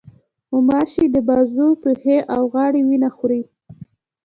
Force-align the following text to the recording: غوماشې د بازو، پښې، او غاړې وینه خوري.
غوماشې 0.49 1.05
د 1.13 1.15
بازو، 1.27 1.67
پښې، 1.83 2.17
او 2.35 2.41
غاړې 2.53 2.81
وینه 2.87 3.09
خوري. 3.15 3.41